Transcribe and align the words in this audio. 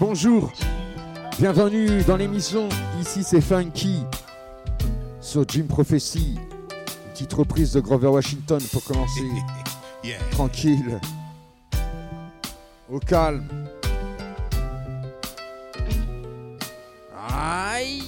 Bonjour, 0.00 0.52
bienvenue 1.38 2.02
dans 2.02 2.16
l'émission. 2.16 2.68
Ici 3.00 3.22
c'est 3.22 3.40
Funky 3.40 4.02
sur 5.20 5.44
Jim 5.48 5.66
Prophecy. 5.68 6.34
Une 6.36 7.12
petite 7.12 7.32
reprise 7.32 7.72
de 7.72 7.80
Grover 7.80 8.08
Washington 8.08 8.60
pour 8.72 8.82
commencer. 8.82 9.30
Tranquille. 10.32 11.00
Au 12.90 12.98
calme. 12.98 13.46
Aïe. 17.16 18.02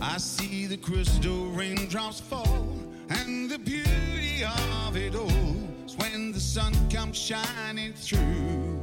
I 0.00 0.18
see 0.18 0.66
the 0.66 0.80
crystal 0.80 1.52
raindrops 1.54 2.20
fall, 2.20 2.46
and 3.10 3.50
the 3.50 3.58
beauty 3.58 4.42
of 4.44 4.96
it 4.96 5.14
all 5.14 5.59
is 5.90 5.96
when 5.96 6.32
the 6.32 6.40
sun 6.40 6.72
comes 6.88 7.16
shining 7.16 7.92
through. 7.92 8.80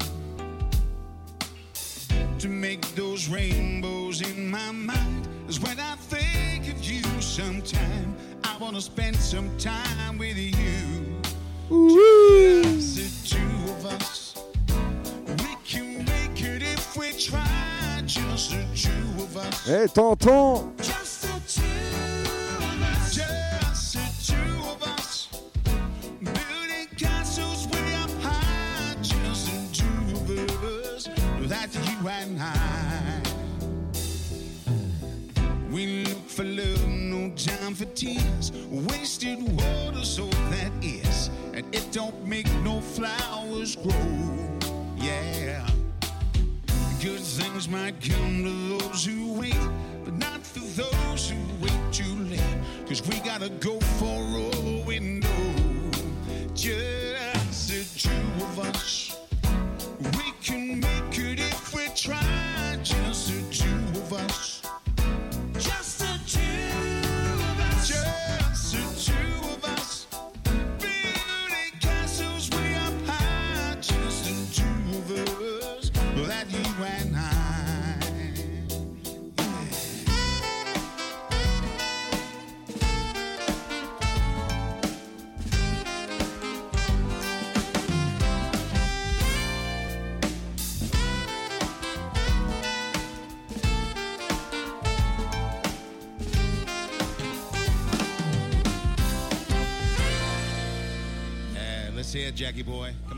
To 2.39 2.47
make 2.47 2.81
those 2.95 3.27
rainbows 3.27 4.21
in 4.21 4.49
my 4.49 4.71
mind 4.71 5.27
is 5.47 5.59
when 5.59 5.79
I 5.79 5.95
think 5.95 6.67
of 6.69 6.83
you 6.83 7.03
sometime. 7.21 8.15
I 8.43 8.57
wanna 8.57 8.81
spend 8.81 9.15
some 9.15 9.49
time 9.57 10.17
with 10.17 10.37
you. 10.37 11.21
Just 11.69 12.95
the 12.95 13.37
two 13.37 13.71
of 13.71 13.85
us. 13.85 14.35
We 15.27 15.55
can 15.65 16.05
make 16.05 16.41
it 16.41 16.61
if 16.61 16.95
we 16.95 17.11
try. 17.13 18.03
Just 18.05 18.51
the 18.51 18.65
two 18.75 19.23
of 19.23 19.37
us. 19.37 19.65
Hey, 19.65 19.87
tonton! 19.87 20.73
For 36.37 36.43
love, 36.43 36.87
no 36.87 37.31
time 37.31 37.73
for 37.73 37.85
tears. 37.95 38.51
Wasted 38.69 39.41
water, 39.57 40.05
so 40.05 40.27
that 40.51 40.71
is. 40.83 41.31
And 41.55 41.65
it 41.73 41.91
don't 41.91 42.27
make 42.27 42.47
no 42.61 42.79
flowers 42.79 43.75
grow. 43.75 44.59
Yeah. 44.97 45.67
Good 47.01 47.21
things 47.21 47.67
might 47.67 47.99
come 47.99 48.43
to 48.43 48.77
those 48.77 49.03
who 49.03 49.33
wait, 49.33 49.57
but 50.05 50.13
not 50.13 50.45
for 50.45 50.59
those 50.79 51.27
who 51.27 51.37
wait 51.59 51.81
too 51.91 52.15
late. 52.25 52.57
Cause 52.87 53.01
we 53.07 53.19
gotta 53.21 53.49
go 53.49 53.79
for 53.97 54.05
all 54.05 54.83
we 54.85 54.99
know. 54.99 55.91
Just 56.53 57.67
the 57.67 57.81
two 57.97 58.43
of 58.45 58.59
us. 58.59 59.17
We 60.15 60.33
can 60.43 60.81
make 60.81 61.17
it 61.17 61.39
if 61.39 61.73
we 61.73 61.87
try. 61.95 62.36
Jackie 102.37 102.61
boy. 102.61 102.93
Come 103.09 103.16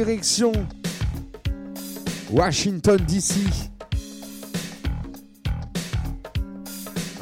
Direction 0.00 0.52
Washington 2.30 2.96
DC. 3.06 3.34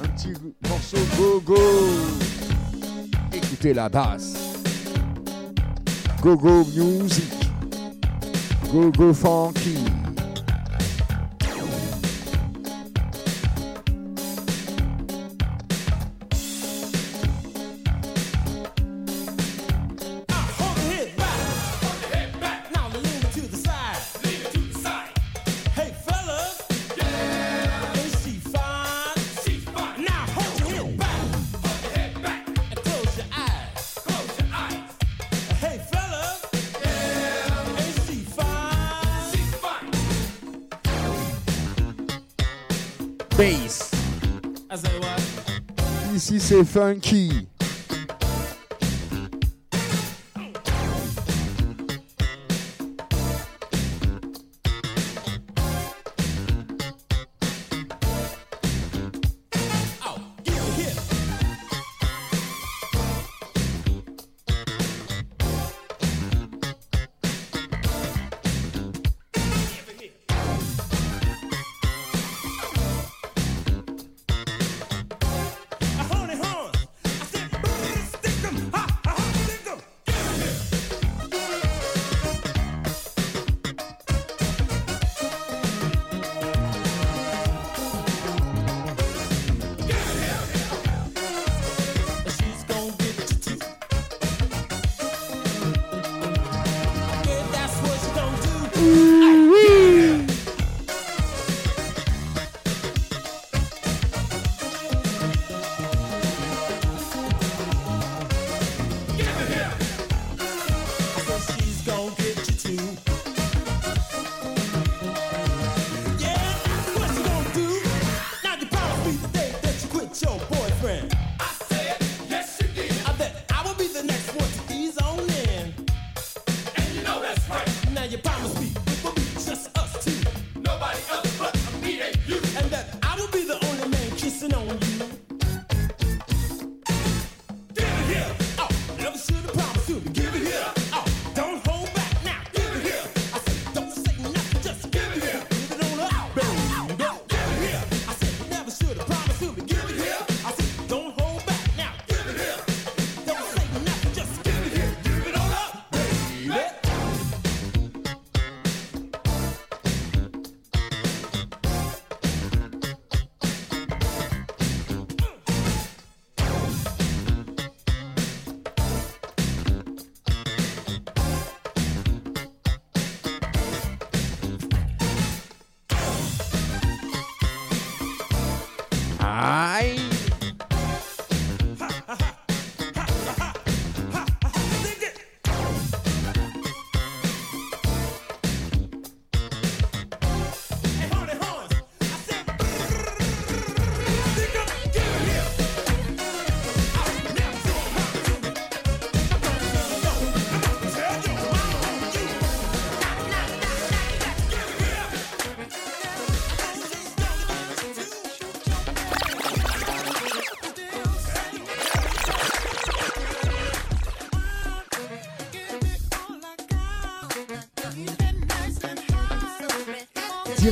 Un 0.00 0.08
petit 0.10 0.32
morceau 0.62 0.98
go 1.18 1.40
go. 1.40 1.60
Écoutez 3.32 3.74
la 3.74 3.88
basse. 3.88 4.34
Go 6.22 6.36
go 6.36 6.64
music. 6.66 7.24
Go 8.72 8.92
go 8.92 9.12
funky. 9.12 9.97
Bass. 43.38 43.88
I 44.68 44.74
say 44.74 44.98
what? 44.98 45.22
Ici 46.12 46.40
c'est 46.40 46.64
funky. 46.64 47.46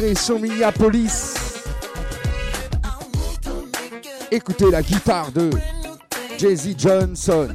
Direction 0.06 0.38
Minneapolis. 0.38 1.35
Écoutez 4.31 4.70
la 4.70 4.81
guitare 4.81 5.32
de 5.32 5.50
Jay-Z 6.38 6.76
Johnson. 6.79 7.49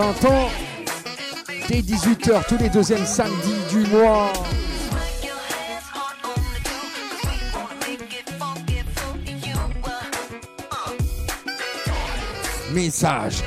T'entends 0.00 0.48
Dès 1.68 1.82
18h, 1.82 2.46
tous 2.48 2.56
les 2.56 2.70
deuxièmes 2.70 3.04
samedis 3.04 3.62
du 3.70 3.86
mois. 3.90 4.32
Message. 12.72 13.42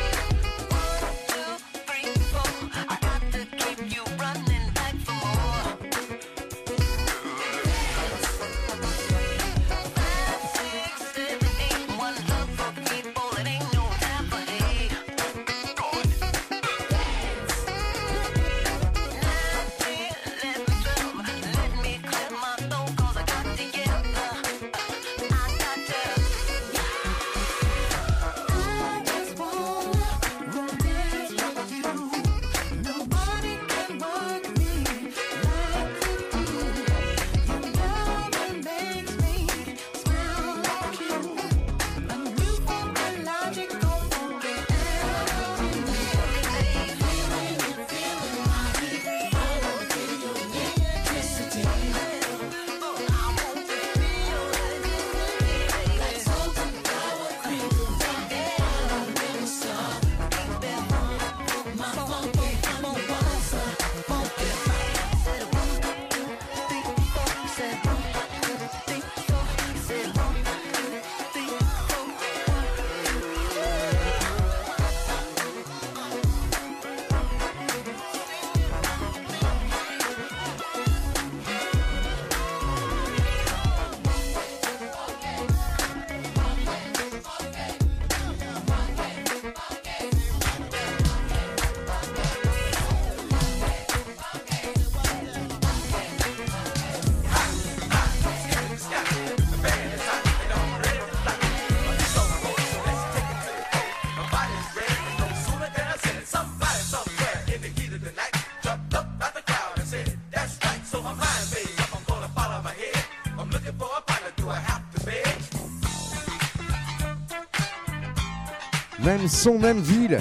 Même 119.03 119.27
son, 119.27 119.59
même 119.59 119.81
ville. 119.81 120.17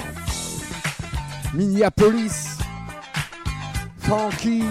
Minneapolis. 1.53 2.57
Funky. 3.99 4.63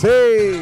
C'est. 0.00 0.60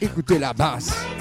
Écoutez 0.00 0.38
la 0.38 0.52
basse. 0.52 1.11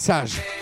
mensagem. 0.00 0.59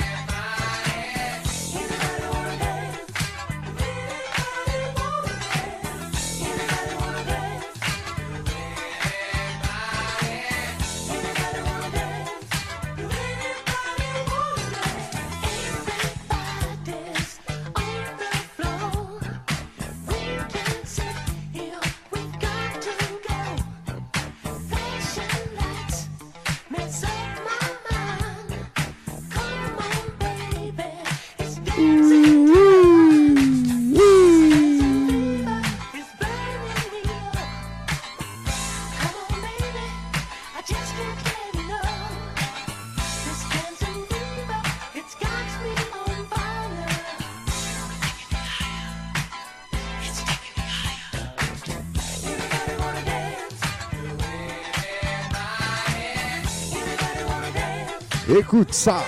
Écoute 58.28 58.74
ça. 58.74 59.02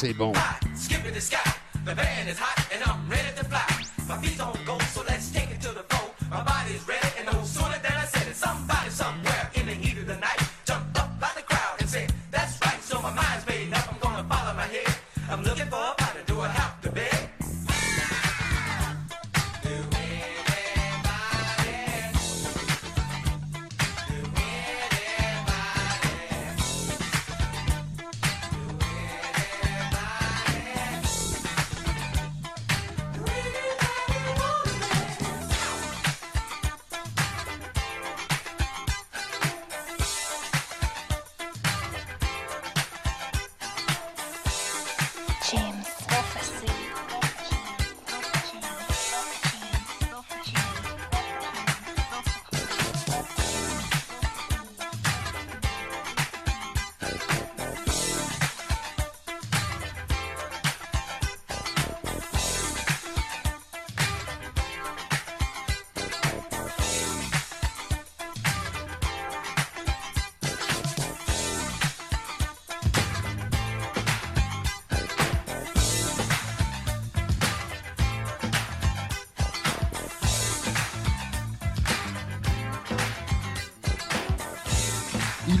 c'est 0.00 0.14
bon. 0.14 0.32
Shame. 45.50 45.79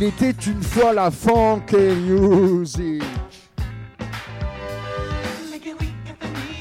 Il 0.02 0.06
était 0.06 0.30
une 0.30 0.62
fois 0.62 0.94
la 0.94 1.10
funk 1.10 1.76
music. 1.76 3.02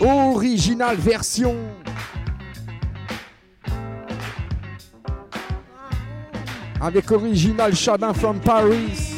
Original 0.02 0.98
version. 0.98 1.56
Avec 6.82 7.10
original 7.10 7.74
Chadin 7.74 8.14
from 8.14 8.42
Paris. 8.42 9.09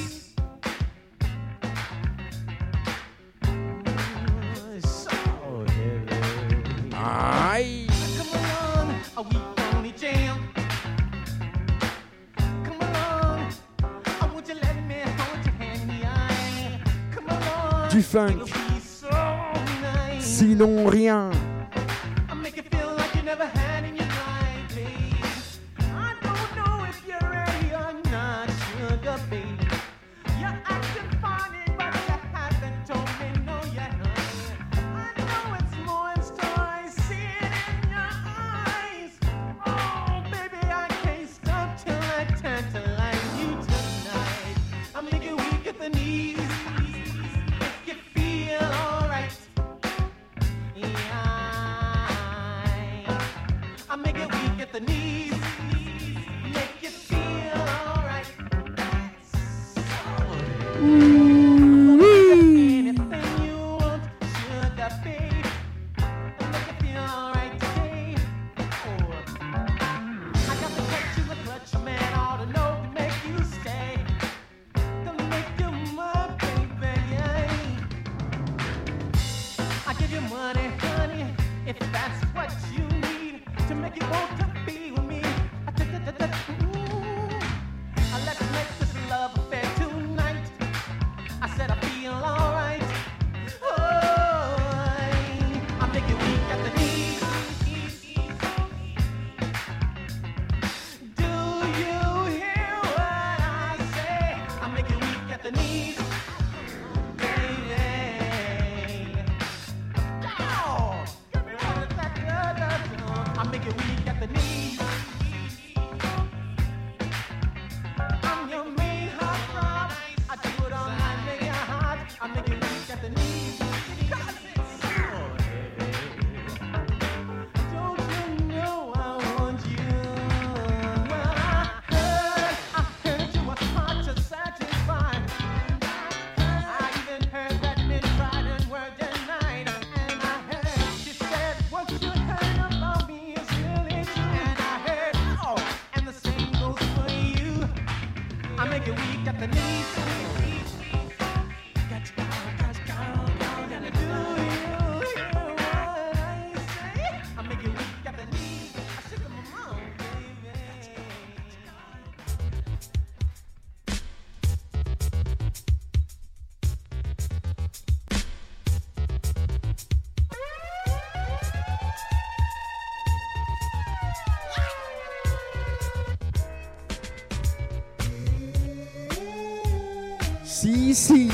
aussi 180.62 180.90
ici. 180.90 181.30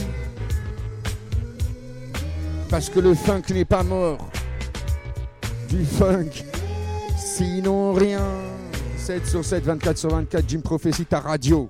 Parce 2.69 2.89
que 2.89 2.99
le 2.99 3.13
funk 3.13 3.43
n'est 3.49 3.65
pas 3.65 3.83
mort. 3.83 4.29
Du 5.69 5.85
funk. 5.85 6.43
Sinon 7.17 7.93
rien. 7.93 8.25
7 8.97 9.25
sur 9.25 9.45
7, 9.45 9.63
24 9.63 9.97
sur 9.97 10.09
24, 10.09 10.45
Jim 10.47 10.59
Prophecy, 10.61 11.05
ta 11.05 11.19
radio. 11.19 11.69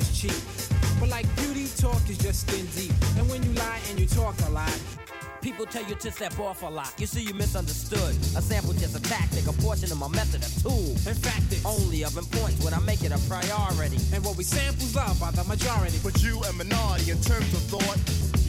is 0.00 0.20
cheap. 0.20 0.34
But 0.98 1.08
like 1.08 1.26
beauty, 1.36 1.66
talk 1.76 2.00
is 2.08 2.18
just 2.18 2.48
skin 2.48 2.66
deep. 2.74 2.92
And 3.18 3.28
when 3.30 3.42
you 3.42 3.52
lie 3.52 3.80
and 3.90 4.00
you 4.00 4.06
talk 4.06 4.34
a 4.46 4.50
lot, 4.50 4.72
People 5.40 5.64
tell 5.64 5.82
you 5.88 5.94
to 5.94 6.10
step 6.12 6.38
off 6.38 6.62
a 6.62 6.66
lot. 6.66 6.92
You 6.98 7.06
see, 7.06 7.22
you 7.22 7.32
misunderstood. 7.32 8.12
A 8.36 8.42
sample 8.42 8.74
just 8.74 8.94
a 8.94 9.00
tactic, 9.00 9.46
a 9.48 9.52
portion 9.64 9.90
of 9.90 9.98
my 9.98 10.08
method, 10.08 10.44
a 10.44 10.50
tool. 10.60 10.92
in 11.08 11.16
fact, 11.16 11.48
it's 11.50 11.64
Only 11.64 12.04
of 12.04 12.16
importance 12.18 12.62
when 12.62 12.74
I 12.74 12.80
make 12.80 13.02
it 13.04 13.12
a 13.12 13.18
priority. 13.24 13.96
and 14.12 14.22
what 14.22 14.36
we 14.36 14.44
samples 14.44 14.94
love 14.94 15.18
by 15.18 15.30
the 15.30 15.44
majority. 15.44 15.96
But 16.04 16.22
you 16.22 16.42
a 16.44 16.52
minority 16.52 17.10
in 17.10 17.20
terms 17.22 17.48
of 17.56 17.62
thought 17.72 17.96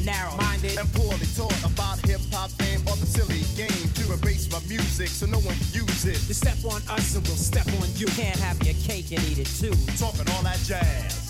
Narrow. 0.03 0.35
Minded. 0.35 0.77
and 0.79 0.91
poorly 0.93 1.27
taught 1.37 1.55
about 1.63 2.03
hip 2.03 2.19
hop 2.33 2.49
fame 2.59 2.81
or 2.89 2.97
the 2.99 3.05
silly 3.07 3.39
game 3.55 3.87
to 3.95 4.03
erase 4.11 4.51
my 4.51 4.59
music 4.67 5.07
so 5.07 5.27
no 5.27 5.39
one 5.47 5.55
can 5.55 5.87
use 5.87 6.03
it. 6.03 6.19
You 6.27 6.33
step 6.35 6.59
on 6.65 6.81
us 6.91 7.15
and 7.15 7.23
we'll 7.25 7.39
step 7.39 7.67
on. 7.79 7.87
You 7.95 8.07
can't 8.19 8.39
have 8.39 8.61
your 8.67 8.75
cake 8.83 9.11
and 9.15 9.23
eat 9.31 9.39
it 9.39 9.47
too. 9.47 9.71
Talking 9.95 10.27
all 10.35 10.43
that 10.43 10.59
jazz. 10.67 11.20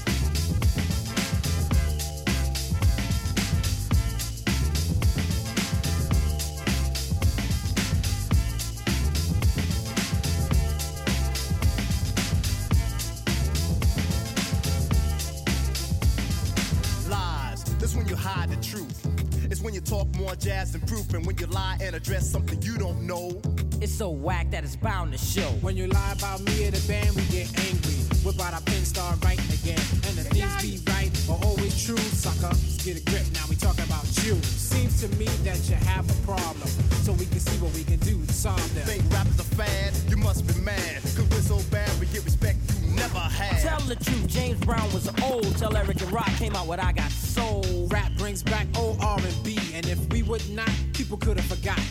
More 20.32 20.36
jazz 20.38 20.72
than 20.72 20.80
proof, 20.82 21.14
and 21.14 21.26
when 21.26 21.36
you 21.38 21.46
lie 21.48 21.78
and 21.82 21.94
address 21.94 22.30
something 22.30 22.62
you 22.62 22.78
don't 22.78 23.02
know. 23.02 23.42
It's 23.82 23.92
so 23.92 24.10
whack 24.10 24.50
that 24.52 24.64
it's 24.64 24.78
bound 24.78 25.12
to 25.12 25.18
show. 25.18 25.50
When 25.60 25.76
you 25.76 25.88
lie 25.88 26.14
about 26.14 26.40
me 26.42 26.68
or 26.68 26.72
the 26.72 26.82
band, 26.88 27.16
we 27.18 27.24
get 27.24 27.48
angry. 27.68 28.00
Whip 28.24 28.40
out 28.40 28.54
our 28.54 28.62
pen, 28.62 28.86
start 28.86 29.22
writing 29.26 29.52
again. 29.52 29.82
And 30.08 30.16
the 30.16 30.24
things 30.32 30.56
be 30.62 30.92
right 30.92 31.12
are 31.28 31.40
always 31.44 31.76
true, 31.84 31.98
sucker. 31.98 32.48
Let's 32.48 32.86
get 32.86 32.96
a 32.96 33.04
grip, 33.12 33.26
now 33.34 33.44
we 33.50 33.56
talking 33.58 33.84
about 33.84 34.06
you. 34.24 34.40
Seems 34.44 35.02
to 35.02 35.10
me 35.20 35.26
that 35.44 35.60
you 35.68 35.76
have 35.76 36.08
a 36.08 36.18
problem. 36.26 36.70
So 37.04 37.12
we 37.12 37.26
can 37.26 37.40
see 37.40 37.58
what 37.60 37.74
we 37.74 37.84
can 37.84 38.00
do 38.00 38.24
to 38.24 38.34
solve 38.34 38.74
them. 38.74 38.86
Think 38.86 39.04
rap 39.12 39.28
is 39.28 39.40
a 39.40 39.44
fad? 39.60 39.92
You 40.08 40.16
must 40.16 40.48
be 40.48 40.54
mad. 40.62 41.02
Cause 41.02 41.28
we're 41.30 41.42
so 41.42 41.60
bad, 41.72 41.92
we 42.00 42.06
get 42.06 42.24
respect 42.24 42.58
you 42.80 42.96
never 42.96 43.20
had. 43.20 43.60
Tell 43.62 43.80
the 43.82 43.96
truth, 43.96 44.28
James 44.28 44.60
Brown 44.62 44.92
was 44.94 45.10
old. 45.24 45.58
Tell 45.58 45.76
Eric 45.76 46.02
and 46.02 46.12
Rock 46.12 46.32
came 46.38 46.56
out 46.56 46.68
with 46.68 46.80
I 46.80 46.92
Got 46.92 47.12
Soul. 47.12 47.88
Rap 47.90 48.12
brings 48.18 48.44
back 48.44 48.68
old 48.78 48.98
R&B, 49.02 49.24
and 49.24 49.26
if 49.26 49.44
we 49.44 49.61
would 50.32 50.50
not, 50.52 50.72
people 50.94 51.18
could 51.18 51.36
have 51.36 51.46
forgotten. 51.46 51.84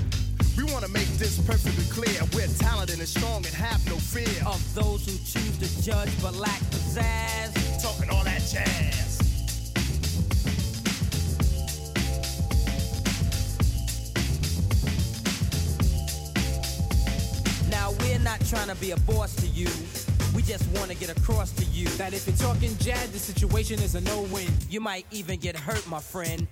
We 0.57 0.64
wanna 0.72 0.88
make 0.88 1.09
this 1.18 1.37
perfectly 1.46 1.85
clear. 1.92 2.18
We're 2.33 2.48
talented 2.57 2.98
and 2.98 3.07
strong 3.07 3.44
and 3.44 3.55
have 3.55 3.87
no 3.87 3.96
fear. 3.96 4.24
Of 4.46 4.62
those 4.74 5.05
who 5.05 5.12
choose 5.12 5.59
to 5.59 5.83
judge 5.83 6.09
but 6.22 6.35
lack 6.35 6.59
pizzazz. 6.72 7.53
Talking 7.83 8.09
all 8.09 8.24
that 8.24 8.40
jazz. 8.40 9.20
Now 17.70 17.92
we're 18.00 18.20
not 18.20 18.40
trying 18.46 18.68
to 18.68 18.76
be 18.76 18.92
a 18.92 19.00
boss 19.00 19.37
to 19.37 19.48
you. 19.48 19.68
We 20.35 20.40
just 20.40 20.66
want 20.79 20.90
to 20.90 20.96
get 20.96 21.11
across 21.11 21.50
to 21.53 21.64
you 21.64 21.88
That 21.98 22.14
if 22.14 22.26
you're 22.26 22.37
talking 22.37 22.74
jazz, 22.79 23.11
the 23.11 23.18
situation 23.18 23.81
is 23.81 23.96
a 23.96 24.00
no-win. 24.00 24.48
you 24.70 24.81
might 24.81 25.05
even 25.11 25.38
get 25.38 25.57
hurt, 25.57 25.87
my 25.88 26.00
friend. 26.00 26.46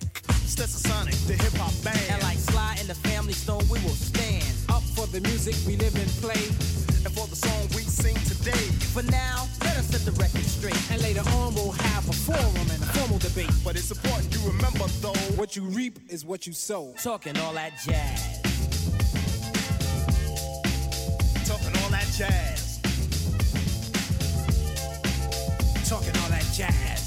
Stetsasonic, 0.49 1.15
the 1.27 1.33
hip 1.33 1.53
hop 1.53 1.73
band. 1.83 1.99
And 2.09 2.21
like 2.23 2.37
Sly 2.37 2.75
and 2.79 2.89
the 2.89 2.95
Family 3.07 3.33
Stone, 3.33 3.63
we 3.69 3.79
will 3.85 3.95
stand. 3.95 4.43
Up 4.67 4.81
for 4.97 5.05
the 5.07 5.21
music 5.21 5.55
we 5.65 5.75
live 5.77 5.95
and 5.95 6.09
play. 6.21 6.43
and 7.05 7.13
for 7.13 7.27
the 7.27 7.35
song 7.35 7.61
we 7.75 7.83
sing 7.83 8.15
today. 8.25 8.65
For 8.93 9.03
now, 9.03 9.47
let 9.61 9.77
us 9.77 9.85
set 9.87 10.01
the 10.01 10.11
record 10.13 10.45
straight. 10.45 10.79
And 10.91 11.01
later 11.01 11.21
on, 11.37 11.53
we'll 11.53 11.71
have 11.71 12.09
a 12.09 12.13
forum 12.13 12.67
and 12.73 12.81
a 12.81 12.89
formal 12.97 13.19
debate. 13.19 13.51
But 13.63 13.75
it's 13.75 13.91
important 13.91 14.33
you 14.35 14.41
remember 14.51 14.85
though. 15.01 15.13
What 15.37 15.55
you 15.55 15.63
reap 15.63 15.99
is 16.09 16.25
what 16.25 16.47
you 16.47 16.53
sow. 16.53 16.93
Talking 17.01 17.37
all 17.37 17.53
that 17.53 17.73
jazz. 17.85 18.41
Talking 21.47 21.75
all 21.83 21.89
that 21.91 22.09
jazz. 22.17 22.79
Talking 25.87 26.15
all 26.21 26.29
that 26.29 26.45
jazz. 26.53 26.98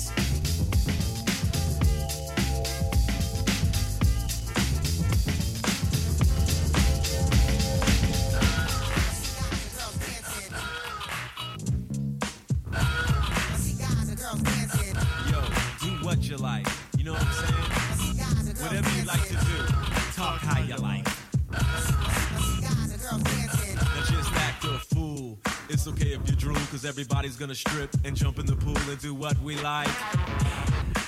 Everybody's 26.93 27.37
gonna 27.37 27.55
strip 27.55 27.89
and 28.05 28.15
jump 28.15 28.39
in 28.39 28.45
the 28.45 28.55
pool 28.55 28.77
and 28.77 29.01
do 29.01 29.15
what 29.15 29.39
we 29.41 29.57
like. 29.63 29.89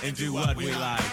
And 0.03 0.15
do 0.15 0.33
what 0.33 0.57
we 0.57 0.71
like. 0.71 1.11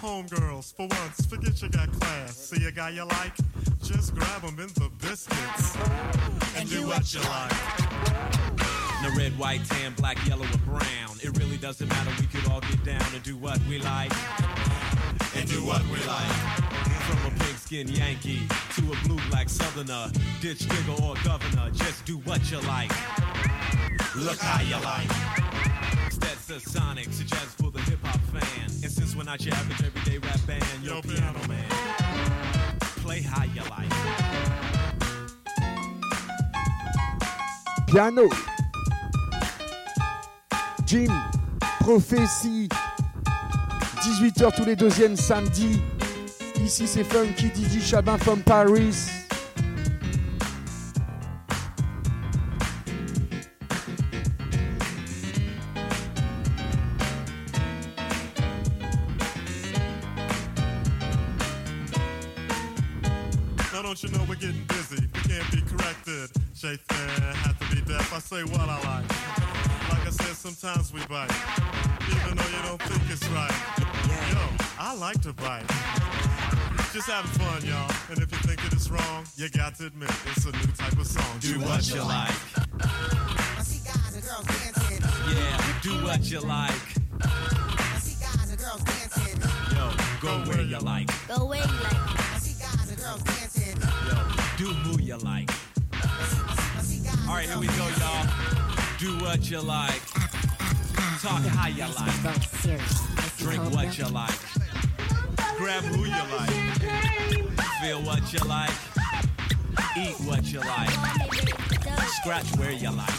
Homegirls, 0.00 0.72
for 0.76 0.86
once, 0.86 1.26
forget 1.26 1.60
you 1.60 1.68
got 1.68 1.90
class. 1.90 2.36
See 2.36 2.64
a 2.66 2.70
guy 2.70 2.90
you 2.90 3.04
like? 3.04 3.34
Just 3.82 4.14
grab 4.14 4.42
him 4.42 4.60
in 4.60 4.68
the 4.74 4.88
biscuits. 5.02 5.76
And 6.56 6.70
do 6.70 6.86
what 6.86 7.12
you 7.12 7.18
like. 7.18 7.52
No 9.02 9.10
red, 9.16 9.36
white, 9.36 9.64
tan, 9.64 9.92
black, 9.94 10.24
yellow, 10.24 10.46
or 10.46 10.58
brown. 10.58 11.16
It 11.20 11.36
really 11.36 11.56
doesn't 11.56 11.88
matter. 11.88 12.12
We 12.20 12.26
could 12.26 12.48
all 12.48 12.60
get 12.60 12.84
down 12.84 13.12
and 13.12 13.24
do 13.24 13.36
what 13.36 13.58
we 13.68 13.80
like. 13.80 14.12
And 15.34 15.48
do 15.48 15.66
what 15.66 15.82
we 15.86 15.98
like. 16.06 16.32
From 17.08 17.26
a 17.26 17.30
pigskin 17.40 17.88
Yankee 17.88 18.42
to 18.76 18.92
a 18.92 19.08
blue 19.08 19.18
black 19.30 19.48
southerner, 19.48 20.12
ditch 20.40 20.60
digger 20.60 21.02
or 21.02 21.16
governor, 21.24 21.70
just 21.72 22.04
do 22.04 22.18
what 22.18 22.48
you 22.52 22.60
like. 22.60 22.92
Look 24.20 24.38
how 24.38 24.60
you 24.62 24.76
like. 24.84 25.08
Stetson 26.10 26.58
Sonic, 26.58 27.12
suggest 27.12 27.56
for 27.58 27.70
the 27.70 27.78
hip 27.82 28.00
hop 28.02 28.20
fan. 28.32 28.64
And 28.82 28.90
since 28.90 29.14
we're 29.14 29.22
not 29.22 29.44
your 29.44 29.54
average 29.54 29.80
everyday 29.86 30.18
rap 30.18 30.40
band, 30.44 30.64
yo, 30.82 30.96
Yo, 30.96 31.02
piano 31.02 31.34
piano 31.34 31.48
man, 31.48 31.64
play 33.02 33.22
how 33.22 33.44
you 33.44 33.62
like. 33.70 33.88
Piano. 37.86 38.28
Jim, 40.84 41.12
prophétie. 41.80 42.68
18h 44.02 44.56
tous 44.56 44.64
les 44.64 44.74
deuxièmes 44.74 45.16
samedis. 45.16 45.80
Ici 46.64 46.88
c'est 46.88 47.04
Funky 47.04 47.50
Didi 47.50 47.80
Chabin 47.80 48.18
from 48.18 48.40
Paris. 48.42 49.17
Said, 70.82 70.94
we 70.94 71.06
bite. 71.06 71.30
Even 72.08 72.36
though 72.36 72.48
you 72.48 72.62
don't 72.64 72.82
think 72.82 73.02
it's 73.10 73.26
right. 73.28 73.52
Yo, 74.32 74.40
I 74.78 74.94
like 74.94 75.20
to 75.22 75.32
bite. 75.32 75.66
Just 76.92 77.08
having 77.08 77.30
fun, 77.32 77.64
y'all. 77.64 77.90
And 78.10 78.18
if 78.18 78.30
you 78.32 78.38
think 78.38 78.64
it 78.64 78.72
is 78.72 78.90
wrong, 78.90 79.24
you 79.36 79.48
got 79.50 79.74
to 79.76 79.86
admit 79.86 80.10
it's 80.26 80.44
a 80.44 80.52
new 80.52 80.72
type 80.76 80.92
of 80.92 81.06
song. 81.06 81.38
Do 81.40 81.60
what 81.60 81.88
you 81.88 82.02
like. 82.02 82.34
Yeah, 85.28 85.80
do 85.82 85.92
what 86.04 86.30
you 86.30 86.40
like. 86.40 86.72
Yo, 89.72 89.92
go 90.20 90.38
where 90.50 90.62
you 90.62 90.78
like. 90.78 91.10
Go 91.28 91.34
away, 91.36 91.60
like. 91.60 91.92
Yo, 94.08 94.16
do 94.56 94.64
who 94.64 95.00
you 95.00 95.16
like. 95.18 95.50
All 97.28 97.34
right, 97.34 97.48
here 97.48 97.58
we 97.58 97.66
go, 97.66 97.88
y'all. 98.00 98.26
Do 98.98 99.18
what 99.24 99.50
you 99.50 99.60
like. 99.60 100.07
Talk 101.28 101.44
how 101.44 101.68
you 101.68 101.84
like. 101.84 102.22
Drink 103.36 103.62
what 103.74 103.98
you 103.98 104.06
like. 104.08 104.38
Grab 105.58 105.84
who 105.84 106.06
you 106.06 106.24
like. 106.32 106.48
Feel 107.82 108.00
what 108.00 108.32
you 108.32 108.38
like. 108.48 108.72
Eat 109.94 110.16
what 110.24 110.50
you 110.50 110.60
like. 110.60 110.88
Scratch 112.22 112.56
where 112.56 112.72
you 112.72 112.90
like. 112.90 113.12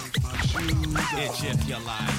Itch 1.21 1.43
if 1.43 1.69
you 1.69 1.77
like. 1.85 2.09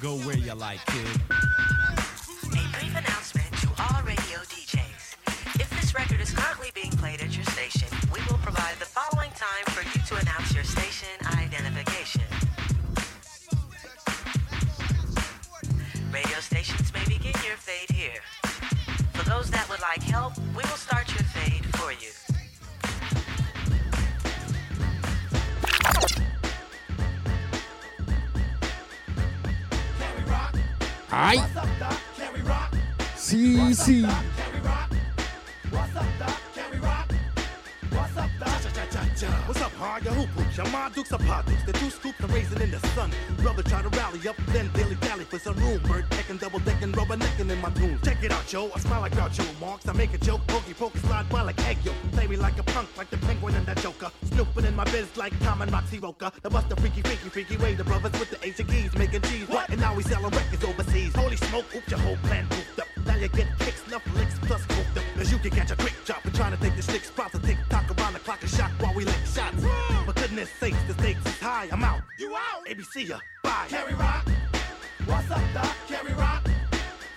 Go 0.00 0.16
where 0.24 0.38
you 0.38 0.54
like, 0.54 0.80
kid. 0.86 1.20
A 1.28 2.64
brief 2.78 2.96
announcement 2.96 3.52
to 3.60 3.68
all 3.78 4.00
radio 4.04 4.38
DJs. 4.48 5.16
If 5.60 5.68
this 5.78 5.94
record 5.94 6.22
is 6.22 6.30
currently 6.30 6.70
being 6.74 6.92
played 6.92 7.20
at 7.20 7.36
your 7.36 7.44
station, 7.44 7.88
we 8.10 8.20
will 8.30 8.38
provide 8.38 8.78
the 8.78 8.86
following 8.86 9.32
time 9.32 9.66
for 9.66 9.82
you 9.82 10.02
to 10.06 10.16
announce 10.16 10.54
your 10.54 10.64
station 10.64 11.10
identification. 11.26 11.47
Those 19.38 19.50
that 19.50 19.68
would 19.68 19.80
like 19.80 20.02
help, 20.02 20.36
we 20.56 20.62
will 20.68 20.80
start 20.86 21.06
your 21.14 21.22
fade 21.34 21.64
for 21.76 21.92
you. 21.92 22.10
Aïe 31.10 31.42
Si, 33.16 33.74
si 33.74 34.06
your 40.78 40.90
dukes 40.90 41.12
are. 41.12 41.18
The 41.66 41.72
two 41.72 41.90
scoops 41.90 42.20
are 42.22 42.26
raising 42.28 42.60
in 42.60 42.70
the 42.70 42.78
sun. 42.94 43.10
Brother 43.38 43.62
try 43.62 43.82
to 43.82 43.88
rally 43.90 44.26
up, 44.28 44.36
then 44.48 44.70
daily 44.72 44.94
dally 44.96 45.24
for 45.24 45.38
some 45.38 45.54
room. 45.56 45.80
Bird 45.82 46.08
decking, 46.10 46.38
double 46.38 46.60
decking, 46.60 46.92
rubber 46.92 47.16
necking 47.16 47.50
in 47.50 47.60
my 47.60 47.70
tunes. 47.70 48.00
Check 48.02 48.22
it 48.22 48.32
out, 48.32 48.52
yo. 48.52 48.70
I 48.74 48.78
smile 48.78 49.00
like 49.00 49.12
Groucho 49.12 49.44
Marx. 49.60 49.88
I 49.88 49.92
make 49.92 50.14
a 50.14 50.18
joke, 50.18 50.46
pokey 50.46 50.74
pokey 50.74 50.98
slide 51.00 51.28
by 51.28 51.42
like 51.42 51.58
egg 51.66 51.78
yolk. 51.84 51.96
Play 52.12 52.26
me 52.26 52.36
like 52.36 52.58
a 52.58 52.62
punk, 52.62 52.88
like 52.96 53.10
the 53.10 53.18
penguin 53.18 53.54
and 53.54 53.66
the 53.66 53.74
joker. 53.80 54.10
Snooping 54.24 54.64
in 54.64 54.76
my 54.76 54.84
biz 54.84 55.16
like 55.16 55.38
Tom 55.40 55.62
and 55.62 55.72
Roxy 55.72 55.98
Roca. 55.98 56.32
The 56.42 56.50
buster 56.50 56.76
freaky, 56.76 57.02
freaky, 57.02 57.28
freaky 57.28 57.56
way. 57.56 57.74
The 57.74 57.84
brothers 57.84 58.18
with 58.18 58.30
the 58.30 58.46
Asian 58.46 58.66
keys 58.66 58.94
making 58.94 59.22
cheese. 59.22 59.48
What? 59.48 59.68
And 59.70 59.80
now 59.80 59.94
we 59.94 60.02
selling 60.02 60.30
records 60.30 60.64
overseas. 60.64 61.14
Holy 61.14 61.36
smoke, 61.36 61.66
oops, 61.74 61.90
your 61.90 62.00
whole 62.00 62.16
plan 62.24 62.46
pooped 62.48 62.80
up. 62.80 63.06
Now 63.06 63.16
you 63.16 63.28
get 63.28 63.46
kicks, 63.58 63.86
enough 63.86 64.02
licks, 64.16 64.38
plus 64.40 64.64
cooked 64.66 64.96
up. 64.96 65.04
Cause 65.16 65.32
you 65.32 65.38
can 65.38 65.50
catch 65.50 65.70
a 65.70 65.76
quick 65.76 65.94
chop. 66.04 66.24
We're 66.24 66.32
trying 66.32 66.56
to 66.56 66.62
take 66.62 66.76
the 66.76 66.82
stick 66.82 67.04
spots 67.04 67.34
and 67.34 67.42
tick 67.44 67.58
tock 67.68 67.84
around 67.98 68.14
the 68.14 68.20
clock 68.20 68.42
and 68.42 68.50
shot 68.50 68.70
while 68.78 68.94
we 68.94 69.04
lick 69.04 69.24
shots. 69.26 69.62
For 69.62 69.97
goodness 70.28 70.50
sakes, 70.60 70.76
the 70.86 70.92
stakes 70.94 71.24
is 71.26 71.40
high. 71.40 71.68
I'm 71.72 71.82
out. 71.82 72.02
You 72.18 72.34
out. 72.36 72.66
ABC 72.68 73.08
ya. 73.08 73.18
Bye. 73.42 73.66
Carry 73.68 73.94
rock. 73.94 74.28
What's 75.06 75.30
up, 75.30 75.40
Doc? 75.54 75.74
Carry 75.88 76.12
rock. 76.12 76.46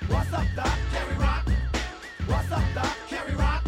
What's 0.07 0.33
up, 0.33 0.47
Doc? 0.55 0.77
Carry 0.93 1.15
rock. 1.17 1.45
What's 2.27 2.51
up, 2.51 2.63
Doc? 2.73 2.95
Carry 3.09 3.35
rock. 3.35 3.67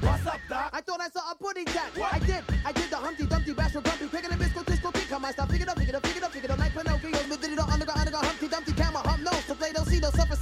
What's 0.00 0.26
up, 0.26 0.40
Doc? 0.48 0.70
I 0.72 0.80
thought 0.80 1.00
I 1.00 1.08
saw 1.10 1.30
a 1.30 1.34
pudding 1.36 1.66
jack. 1.66 1.92
I 2.12 2.18
did. 2.18 2.42
I 2.64 2.72
did 2.72 2.90
the 2.90 2.96
Humpty 2.96 3.26
Dumpty 3.26 3.52
Bashful 3.52 3.82
Grumpy, 3.82 4.06
picking 4.08 4.32
a 4.32 4.36
biscuit, 4.36 4.66
disco, 4.66 4.90
kick 4.90 5.12
on 5.12 5.22
my 5.22 5.30
stuff. 5.30 5.48
Figured 5.48 5.68
out, 5.68 5.78
figured 5.78 5.94
out, 5.94 6.02
figured 6.04 6.24
out, 6.24 6.32
figured 6.32 6.50
out, 6.50 6.58
like 6.58 6.72
Pinocchio. 6.72 7.36
Did 7.36 7.52
it 7.52 7.58
all 7.58 7.70
underground, 7.70 8.00
underground, 8.00 8.26
Humpty 8.26 8.48
Dumpty, 8.48 8.72
camera, 8.72 8.98
hump 9.06 9.22
nose. 9.22 9.46
To 9.46 9.54
play, 9.54 9.72
don't 9.72 9.86
see, 9.86 10.00
they'll 10.00 10.10
suffer, 10.10 10.34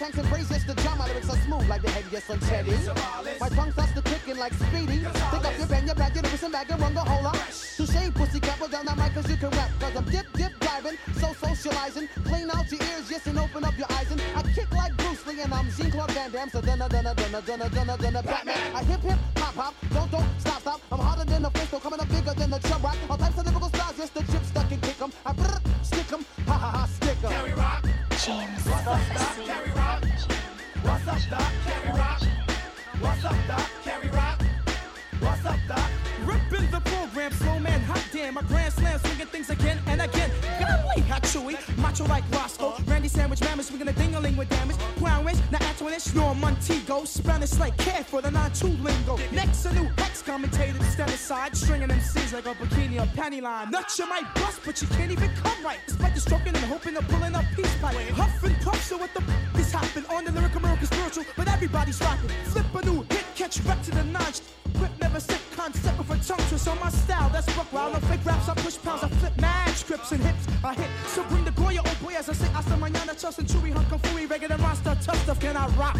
was 0.00 0.10
coming 0.10 0.12
again, 0.12 0.12
give 0.12 0.18
and 0.18 0.28
praise. 0.28 0.50
Yes, 0.50 0.64
the 0.64 0.74
drum, 0.82 0.98
my 0.98 1.06
lyrics 1.06 1.30
are 1.30 1.36
smooth 1.36 1.68
like 1.68 1.82
the 1.82 1.90
head, 1.90 2.04
yes, 2.10 2.30
on 2.30 2.38
Teddy. 2.40 2.72
My 3.40 3.48
tongue 3.48 3.72
starts 3.72 3.92
to 3.92 4.02
ticking 4.02 4.38
like 4.38 4.52
Speedy. 4.54 4.98
Pick 4.98 5.44
up 5.44 5.58
your 5.58 5.66
pen, 5.66 5.86
your 5.86 5.94
bag, 5.94 6.14
your 6.14 6.22
listen 6.22 6.52
bag, 6.52 6.70
and 6.70 6.80
run 6.80 6.94
the 6.94 7.00
whole 7.00 7.22
lot. 7.22 7.34
To 7.34 7.86
shade 7.86 8.14
pussy 8.14 8.40
cat, 8.40 8.58
down 8.70 8.84
that 8.86 8.96
mic, 8.96 9.14
cause 9.14 9.30
you 9.30 9.36
can 9.36 9.50
rap. 9.50 9.70
Cause 9.80 9.96
I'm 9.96 10.04
dip, 10.04 10.26
dip, 10.32 10.58
diving, 10.60 10.98
so 11.14 11.32
socializing. 11.34 12.08
Clean 12.24 12.50
out 12.50 12.70
your 12.70 12.80
ears, 12.80 13.10
yes, 13.10 13.26
and 13.26 13.38
open 13.38 13.64
up 13.64 13.76
your 13.76 13.88
eyes. 13.90 14.10
And 14.10 14.22
I 14.34 14.42
kick 14.42 14.70
like 14.72 14.96
Bruce 14.96 15.26
Lee, 15.26 15.40
and 15.40 15.52
I'm 15.52 15.68
Jean 15.70 15.90
Claude 15.90 16.10
Van 16.12 16.30
Damme. 16.30 16.50
So 16.50 16.60
dunna, 16.60 16.88
dunna, 16.88 17.14
dunna, 17.14 17.40
dunna, 17.42 17.68
dunna, 17.68 17.96
hot. 38.20 38.34
My 38.34 38.42
grand 38.42 38.72
slam, 38.72 38.98
swinging 38.98 39.26
things 39.26 39.50
again 39.50 39.80
and 39.86 40.02
again. 40.02 40.30
Golly, 40.58 41.02
hot 41.02 41.22
chewy, 41.22 41.56
macho 41.78 42.04
like 42.06 42.24
Roscoe. 42.32 42.74
Randy 42.86 43.08
Sandwich, 43.08 43.40
mammoth, 43.40 43.66
swinging 43.66 43.88
a 43.88 43.92
ding-a-ling 43.92 44.36
with 44.36 44.48
damage. 44.48 44.76
Crown 44.98 45.24
wish, 45.24 45.38
now 45.50 45.88
ish, 45.88 46.02
snore 46.02 46.34
Montego. 46.34 47.04
Spanish 47.04 47.58
like 47.58 47.76
care 47.78 48.04
for 48.04 48.20
the 48.20 48.30
non-two 48.30 48.68
lingo. 48.68 49.18
Next, 49.32 49.64
a 49.66 49.74
new 49.74 49.88
hex 49.98 50.22
commentator 50.22 50.78
to 50.78 50.84
stand 50.84 51.10
aside, 51.10 51.56
stringing 51.56 51.88
them 51.88 51.98
MCs 51.98 52.32
like 52.32 52.46
a 52.46 52.54
bikini 52.54 53.00
or 53.00 53.06
panty 53.16 53.42
line. 53.42 53.70
Nuts 53.70 53.98
you 53.98 54.08
might 54.08 54.32
bust, 54.34 54.60
but 54.64 54.80
you 54.80 54.88
can't 54.88 55.10
even 55.10 55.30
come 55.42 55.64
right. 55.64 55.78
Despite 55.86 56.14
the 56.14 56.20
stroking 56.20 56.54
and 56.54 56.64
hoping 56.64 56.96
of 56.96 57.08
pulling 57.08 57.34
up 57.34 57.44
peace 57.56 57.74
pipe. 57.80 57.96
Huff 58.10 58.42
and 58.44 58.56
puff, 58.60 58.82
so 58.84 58.96
what 58.98 59.12
the 59.14 59.22
f- 59.22 59.60
is 59.60 59.72
happening 59.72 60.08
on 60.10 60.24
the 60.24 60.32
lyrical 60.32 60.58
American 60.58 60.86
spiritual, 60.86 61.24
but 61.36 61.48
everybody's 61.48 62.00
rocking. 62.00 62.30
Flip 62.44 62.74
a 62.74 62.84
new 62.86 63.02
hit, 63.10 63.24
catch 63.34 63.64
back 63.66 63.82
to 63.82 63.90
the 63.90 64.04
notch. 64.04 64.40
Quit 64.78 64.90
never 65.00 65.20
sit 65.20 65.49
concept 65.60 65.98
with 65.98 66.10
a 66.10 66.18
tongue 66.26 66.48
twist 66.48 66.68
on 66.68 66.78
my 66.80 66.88
style. 66.88 67.28
That's 67.30 67.48
rock 67.56 67.70
wild. 67.72 67.92
No 67.92 68.00
fake 68.08 68.24
raps, 68.24 68.48
I 68.48 68.54
push 68.54 68.78
pounds, 68.82 69.02
I 69.04 69.08
flip 69.20 69.36
mad 69.40 69.68
scripts 69.76 70.12
and 70.12 70.22
hips. 70.22 70.46
I 70.64 70.74
hit. 70.74 70.90
So 71.08 71.22
bring 71.24 71.44
the 71.44 71.50
Goya, 71.50 71.82
oh 71.84 71.96
boy, 72.02 72.14
as 72.16 72.28
I 72.30 72.32
say, 72.32 72.46
I 72.46 72.62
hasta 72.62 72.76
mañana, 72.76 73.12
Chelsea, 73.20 73.42
Chewy, 73.42 73.70
Hunk, 73.72 73.92
and 73.92 74.02
Fui, 74.06 74.26
regular 74.26 74.58
monster, 74.58 74.96
tough 75.02 75.22
stuff, 75.24 75.38
can 75.38 75.56
I 75.56 75.66
rock? 75.76 75.98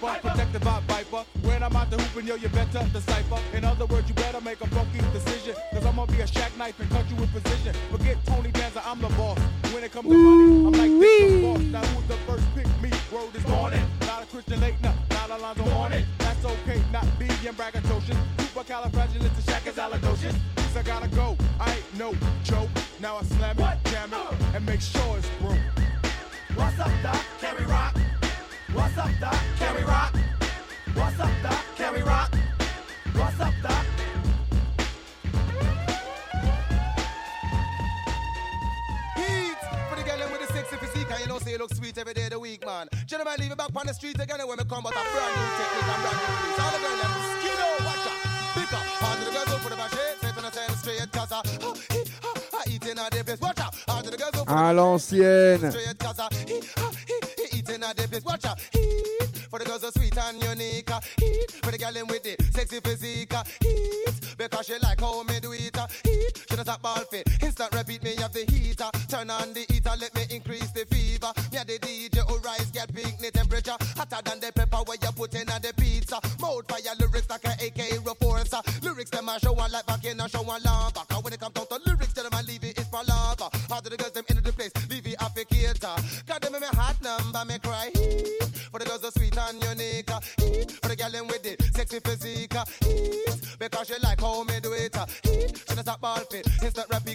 Hyper, 0.00 0.28
protected 0.28 0.64
by 0.64 0.80
Viper. 0.88 1.24
When 1.42 1.62
I'm 1.62 1.76
out 1.76 1.90
the 1.90 2.00
hooping, 2.00 2.26
yo, 2.26 2.36
you 2.36 2.48
better 2.48 2.86
decipher. 2.92 3.38
In 3.54 3.64
other 3.64 3.86
words, 3.86 4.08
you 4.08 4.14
better 4.14 4.40
make 4.40 4.60
a 4.60 4.66
funky 4.68 4.98
decision. 5.12 5.54
Cause 5.72 5.84
I'm 5.84 5.96
gonna 5.96 6.10
be 6.10 6.20
a 6.20 6.26
shack 6.26 6.56
knife 6.56 6.78
and 6.80 6.90
cut 6.90 7.08
you 7.10 7.16
with 7.16 7.30
precision. 7.32 7.74
Forget 7.90 8.16
Tony 8.24 8.50
Danza, 8.50 8.82
I'm 8.86 9.00
the 9.00 9.08
boss. 9.08 9.38
When 9.72 9.84
it 9.84 9.92
comes 9.92 10.08
to 10.08 10.14
money, 10.14 10.66
I'm 10.66 10.72
like 10.72 11.00
this, 11.00 11.42
boss. 11.42 11.60
Now 11.60 11.84
who's 11.92 12.08
the 12.08 12.16
first 12.26 12.46
pick 12.54 12.66
me? 12.82 12.90
Word 13.12 13.34
is 13.34 13.46
morning. 13.46 13.84
Not 14.06 14.22
a 14.22 14.26
Christian 14.26 14.60
late, 14.60 14.74
no, 14.82 14.92
not 15.10 15.30
Alonzo 15.30 15.64
Mourning. 15.66 16.06
That's 16.18 16.44
okay, 16.44 16.80
not 16.92 17.06
being 17.18 17.30
braggadocious. 17.30 18.16
Supercalifragilistic, 18.38 19.44
shack 19.44 19.66
is 19.66 19.76
alladocious. 19.76 20.34
Cause 20.56 20.76
I 20.76 20.82
gotta 20.82 21.08
go, 21.08 21.36
I 21.58 21.74
ain't 21.74 21.98
no 21.98 22.14
joke. 22.44 22.68
Now 23.00 23.16
I 23.16 23.22
slam 23.22 23.58
it, 23.58 23.90
jam 23.90 24.12
it, 24.14 24.56
and 24.56 24.64
make 24.64 24.80
sure 24.80 25.18
it's 25.18 25.28
broke. 25.40 25.79
Man. 43.18 43.36
Leave 43.38 43.52
it 43.52 43.58
back 43.58 43.70
on 43.74 43.86
the 43.86 43.94
street 43.94 44.18
again 44.20 44.38
when 44.46 44.56
we 44.58 44.64
come, 44.64 44.82
but 44.82 44.92
a 44.92 45.02
brand 45.02 45.34
new 45.34 45.48
technique 45.58 45.90
and 45.90 46.02
brand 46.02 46.16
new 46.20 46.30
release. 46.30 46.60
All 46.60 46.70
the 46.70 46.78
girls 46.80 47.00
them 47.00 47.12
skin 47.40 47.58
out, 47.60 47.80
watch 47.86 48.06
out, 48.06 48.18
pick 48.54 48.72
up. 48.72 48.84
All 49.02 49.16
the 49.18 49.30
girls 49.30 49.50
up 49.50 49.60
for 49.60 49.70
the 49.70 49.76
machine, 49.76 50.16
say 50.20 50.30
to 50.30 50.40
the 50.40 50.50
same 50.50 50.74
straight, 50.76 51.12
cause 51.12 51.32
I, 51.32 51.40
oh, 51.62 51.74
he, 51.90 52.00
oh, 52.24 52.34
I 52.54 52.70
eating 52.70 52.98
at 52.98 53.10
the 53.10 53.24
place, 53.24 53.40
watch 53.40 53.60
out. 53.60 53.74
All 53.88 54.02
the 54.02 54.16
girls 54.16 54.34
up 54.34 54.46
for 54.46 54.54
À 54.54 54.72
l'ancienne. 54.74 55.70
straight, 55.70 55.98
cause 55.98 56.18
I, 56.20 56.28
he, 56.46 56.60
oh, 56.78 56.92
he, 57.06 57.16
he 57.50 57.58
eating 57.58 57.82
at 57.82 57.96
the 57.96 58.08
place, 58.08 58.24
watch 58.24 58.44
out. 58.44 58.60
For 59.50 59.58
the 59.58 59.64
girls 59.64 59.80
so 59.80 59.90
sweet 59.90 60.16
and 60.16 60.40
unique. 60.42 60.88
Heat 61.18 61.50
for 61.64 61.72
the 61.72 61.78
girl 61.78 61.96
in 61.96 62.06
with 62.06 62.22
the 62.22 62.36
sexy 62.54 62.78
physique. 62.78 63.32
Heat 63.60 64.36
because 64.38 64.66
she 64.66 64.78
like 64.78 65.00
how 65.00 65.24
me 65.24 65.40
do 65.40 65.50
it. 65.50 65.76
Heat 66.04 66.46
she 66.48 66.54
not 66.56 66.66
stop 66.66 66.80
ball 66.82 67.02
fit. 67.10 67.26
Instant 67.42 67.74
repeat 67.74 68.00
me 68.04 68.14
have 68.16 68.32
the 68.32 68.44
heater. 68.46 68.88
Turn 69.08 69.28
on 69.28 69.52
the 69.52 69.66
heater, 69.68 69.90
let 69.98 70.14
me 70.14 70.22
Lyrics 79.00 79.10
them 79.12 79.30
a 79.30 79.40
show 79.40 79.54
one 79.54 79.72
like 79.72 79.86
back 79.86 80.04
in 80.04 80.20
a 80.20 80.28
show 80.28 80.42
one 80.42 80.62
lava. 80.62 81.00
Cause 81.08 81.24
when 81.24 81.32
it 81.32 81.40
comes 81.40 81.54
down 81.54 81.66
to 81.68 81.80
lyrics, 81.86 82.12
tell 82.12 82.24
them 82.24 82.34
I 82.34 82.42
leave 82.42 82.64
it 82.64 82.78
is 82.78 82.86
for 82.88 83.00
lava. 83.08 83.48
How 83.70 83.80
do 83.80 83.88
the 83.88 83.96
girls 83.96 84.12
them 84.12 84.24
into 84.28 84.42
the 84.42 84.52
place? 84.52 84.72
Leave 84.90 85.06
it 85.06 85.18
applicator. 85.18 86.26
God 86.26 86.42
them 86.42 86.54
in 86.54 86.60
me 86.60 86.66
hot 86.66 87.00
number, 87.00 87.42
me 87.46 87.58
cry. 87.60 87.88
Heat. 87.94 88.44
For 88.70 88.78
the 88.78 88.84
girls 88.84 89.02
are 89.02 89.10
sweet 89.12 89.38
and 89.38 89.56
unique. 89.64 90.10
Heat. 90.36 90.72
For 90.82 90.88
the 90.88 90.96
girl 90.96 91.10
them 91.10 91.28
with 91.28 91.46
it, 91.46 91.62
sexy 91.74 91.98
physique. 92.00 92.52
Heat. 92.84 93.58
Because 93.58 93.86
she 93.88 93.94
like 94.02 94.20
how 94.20 94.44
me 94.44 94.60
do 94.60 94.74
it. 94.74 94.94
Heat. 95.24 95.64
She 95.66 95.74
does 95.74 95.84
that 95.84 95.98
ball 95.98 96.20
fit. 96.30 96.46
Instant 96.62 96.88
replica 96.90 97.09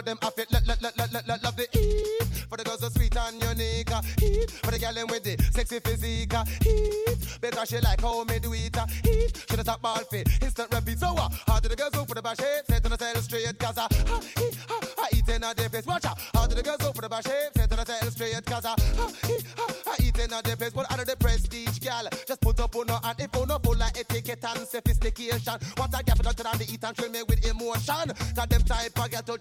it. 0.00 0.06
Now 0.06 0.14
them 0.14 0.18
I 0.22 0.30
feel 0.30 0.46
let, 0.50 0.66
let, 0.66 0.82
let, 0.82 0.96
let, 0.98 1.12
let, 1.12 1.28
let 1.28 1.42
love 1.44 1.56
the 1.56 1.68
eat. 1.78 2.26
For 2.48 2.56
the 2.56 2.64
girls 2.64 2.82
are 2.82 2.90
sweet 2.90 3.16
and 3.16 3.42
unique. 3.42 3.90
uh, 3.92 4.02
Eat. 4.22 4.50
For 4.50 4.70
the 4.70 4.78
girl 4.78 4.94
them 4.94 5.06
with 5.08 5.22
the 5.24 5.36
sexy 5.52 5.78
physique. 5.80 6.34
uh, 6.34 6.44
Eat. 6.66 7.40
Because 7.40 7.68
she 7.68 7.78
like 7.80 8.00
how 8.00 8.24
me 8.24 8.38
do 8.38 8.52
it. 8.52 8.76
uh, 8.76 8.86
Eat. 9.04 9.44
She 9.48 9.56
does 9.56 9.66
that 9.66 9.80
ball 9.82 9.96
fit. 10.10 10.28
Instant 10.42 10.72
repeat. 10.72 10.98
So 10.98 11.14
uh, 11.16 11.28
how 11.46 11.60
do 11.60 11.68
the 11.68 11.76
girls 11.76 11.90
go 11.90 12.04
for 12.04 12.14
the 12.14 12.22
bash 12.22 12.38
shape? 12.38 12.64
Say 12.68 12.80
to 12.80 12.88
the 12.88 12.96
side 12.96 13.16
straight. 13.18 13.58
Cause 13.58 13.78
I, 13.78 13.84
I, 13.84 14.20
eat, 14.40 14.56
I, 14.68 14.80
I 14.98 15.08
eat 15.12 15.28
in 15.28 15.42
a 15.44 15.54
place. 15.54 15.86
Watch 15.86 16.04
out. 16.06 16.18
How 16.34 16.46
do 16.46 16.54
the 16.54 16.62
girls 16.62 16.78
go 16.78 16.92
for 16.92 17.02
the 17.02 17.08
bash 17.08 17.24
shape? 17.24 17.52
Say 17.56 17.66
to 17.66 17.76
the 17.76 17.84
side 17.84 18.12
straight. 18.12 18.44
Cause 18.46 18.64
I, 18.64 18.72
I, 18.74 19.10
eat, 19.30 19.44
I, 19.58 19.74
I 19.86 19.96
eat 20.02 20.18
in 20.18 20.32
a 20.32 20.42
place. 20.42 20.72
But 20.72 20.90
out 20.92 21.00
of 21.00 21.06
the 21.06 21.16
prestige, 21.16 21.78
gal. 21.78 22.08
Just 22.26 22.40
put 22.40 22.58
up 22.60 22.74
on 22.74 22.88
her 22.88 23.00
and 23.04 23.20
if 23.20 23.36
on 23.36 23.48
her 23.48 23.58
full 23.62 23.76
like 23.76 23.98
etiquette 23.98 24.44
and 24.44 24.66
sophistication. 24.66 25.54
What 25.76 25.94
I 25.94 26.02
get 26.02 26.16
for 26.16 26.22
to 26.24 26.42
the 26.42 26.66
eat 26.72 26.82
and 26.84 26.96
thrill 26.96 27.10
me 27.10 27.22
with 27.28 27.44
emotion. 27.46 28.10
Cause 28.34 28.48
them 28.48 28.62
type 28.62 28.98
of 28.98 29.10
girl 29.10 29.22
told 29.22 29.40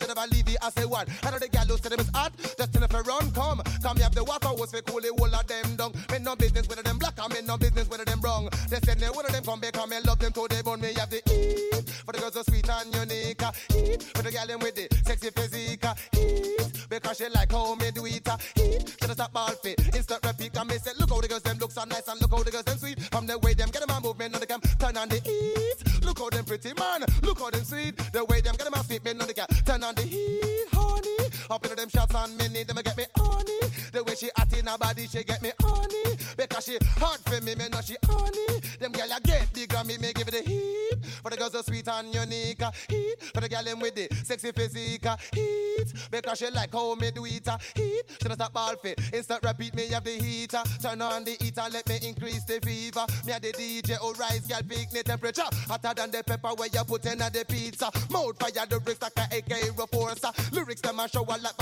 as 0.77 0.83
a 0.83 0.87
one. 0.87 1.07
I 1.23 1.31
know 1.31 1.39
the 1.39 1.47
gal 1.47 1.65
who 1.65 1.77
say 1.77 1.89
them 1.89 1.99
is 1.99 2.09
hot. 2.13 2.31
Just 2.37 2.73
tell 2.73 2.83
if 2.83 2.93
you 2.93 2.99
run, 3.01 3.31
come. 3.31 3.61
Come 3.81 3.97
me 3.97 4.03
have 4.03 4.13
the 4.15 4.23
water 4.23 4.49
was 4.53 4.71
for 4.71 4.81
cool 4.81 5.01
the 5.01 5.11
whole 5.17 5.33
of 5.33 5.47
them 5.47 5.75
down. 5.75 5.91
Me 6.11 6.19
no 6.19 6.35
business 6.35 6.67
with 6.67 6.81
them 6.83 6.97
black 6.97 7.17
and 7.17 7.33
me 7.33 7.41
no 7.45 7.57
business 7.57 7.89
with 7.89 8.03
them 8.05 8.19
brown. 8.19 8.49
They 8.69 8.79
send 8.79 9.01
me 9.01 9.07
one 9.07 9.25
of 9.25 9.31
them 9.31 9.43
come 9.43 9.59
back 9.59 9.77
and 9.77 9.89
me 9.89 9.97
love 10.05 10.19
them 10.19 10.31
till 10.31 10.47
they 10.47 10.61
bone 10.61 10.81
me 10.81 10.93
have 10.93 11.09
the 11.09 11.17
eat. 11.25 11.89
For 12.05 12.11
the 12.13 12.19
girls 12.19 12.33
so 12.33 12.43
sweet 12.43 12.69
and 12.69 12.93
unique. 12.93 13.41
uh, 13.43 13.51
Eat. 13.75 14.03
For 14.15 14.21
the 14.23 14.31
gal 14.31 14.47
them 14.47 14.59
with 14.59 14.75
the 14.75 14.87
sexy 15.05 15.29
physique. 15.31 15.85
uh, 15.85 15.93
Eat. 16.13 16.87
Because 16.89 17.17
she 17.17 17.27
like 17.29 17.51
how 17.51 17.75
me 17.75 17.91
do 17.91 18.05
it. 18.05 18.27
uh, 18.27 18.37
Eat. 18.57 18.95
She 18.99 19.07
just 19.07 19.19
a 19.19 19.29
ball 19.31 19.49
fit. 19.63 19.79
Instant 19.95 20.25
repeat 20.25 20.55
and 20.57 20.69
me 20.69 20.77
say 20.77 20.91
look 20.99 21.09
how 21.09 21.21
the 21.21 21.27
girls 21.27 21.43
them 21.43 21.57
look 21.57 21.71
so 21.71 21.83
nice 21.85 22.07
and 22.07 22.21
look 22.21 22.31
how 22.31 22.43
the 22.43 22.51
girls 22.51 22.65
them 22.65 22.77
sweet. 22.77 22.99
From 23.11 23.25
the 23.25 23.37
way 23.39 23.53
them 23.53 23.69
get 23.71 23.85
them 23.85 23.95
a 23.95 23.99
movement 24.01 24.33
on 24.35 24.39
the 24.41 24.47
cam. 24.47 24.61
Turn 24.79 24.97
on 24.97 25.09
the 25.09 25.19
heat. 25.19 26.03
Look 26.05 26.19
how 26.19 26.29
them 26.29 26.45
pretty 26.45 26.73
man. 26.77 27.05
Shots 32.09 32.29
and 32.29 32.37
many 32.37 32.63
them 32.63 32.77
get 32.83 32.97
me 32.97 33.05
honey. 33.15 33.59
The 33.91 34.03
way 34.03 34.15
she 34.15 34.29
hot 34.35 34.57
in 34.57 34.65
her 34.65 34.77
body 34.77 35.07
she 35.07 35.23
get 35.23 35.41
me 35.41 35.51
honey. 35.61 36.17
Because 36.37 36.65
she 36.65 36.77
hot 36.97 37.19
for 37.25 37.41
me, 37.43 37.55
me 37.55 37.69
know 37.69 37.81
she 37.81 37.95
honey. 38.05 38.61
Them 38.79 38.91
girl 38.91 39.09
a 39.15 39.19
get 39.21 39.51
bigger 39.53 39.83
me, 39.85 39.97
me 39.97 40.13
give 40.13 40.27
it 40.27 40.31
the 40.31 40.49
heat. 40.49 41.05
For 41.23 41.29
the 41.29 41.37
girls 41.37 41.51
so 41.51 41.61
sweet 41.61 41.87
and 41.87 42.13
unique. 42.13 42.61
Heat. 42.89 43.15
For 43.33 43.41
the 43.41 43.49
girl 43.49 43.63
them 43.63 43.79
with 43.79 43.95
the 43.95 44.07
sexy 44.23 44.51
physique. 44.51 45.05
Heat. 45.33 45.93
Because 46.11 46.37
she 46.37 46.49
like 46.49 46.73
how 46.73 46.95
me 46.95 47.11
do 47.11 47.25
it. 47.25 47.47
Heat. 47.75 48.03
She 48.21 48.27
does 48.27 48.37
that 48.37 48.53
ball 48.53 48.75
fit. 48.77 48.99
Instant 49.13 49.43
repeat 49.43 49.75
me 49.75 49.87
have 49.87 50.03
the 50.03 50.11
heater. 50.11 50.63
Turn 50.81 51.01
on 51.01 51.23
the 51.23 51.31
heater, 51.39 51.63
let 51.71 51.87
me 51.87 51.99
increase 52.03 52.43
the 52.43 52.59
fever. 52.61 53.05
Me 53.25 53.33
a 53.33 53.39
the 53.39 53.51
DJ 53.53 53.97
who 53.97 54.09
oh, 54.09 54.13
rise, 54.19 54.45
girl 54.47 54.61
pick 54.67 54.89
the 54.91 55.03
temperature. 55.03 55.49
Hotter 55.67 55.93
than 55.95 56.11
the 56.11 56.23
pepper 56.23 56.49
where 56.55 56.69
you 56.71 56.83
put 56.85 57.05
in 57.05 57.17
the 57.17 57.45
pizza. 57.47 57.91
Mouth 58.09 58.37
fire 58.39 58.65
the 58.67 58.79
bricks 58.79 59.01
like 59.01 59.17
a 59.17 59.37
AK 59.37 59.75
reforcer. 59.75 60.33
Lyrics 60.51 60.81
them 60.81 60.99
a 60.99 61.07
show 61.07 61.23
a 61.23 61.35
like 61.37 61.59